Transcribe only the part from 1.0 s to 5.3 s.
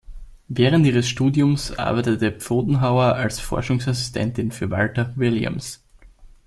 Studiums arbeitete Pfotenhauer als Forschungsassistentin für Walter